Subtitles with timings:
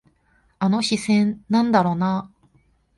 [0.57, 2.31] あの視線、なんだろうな。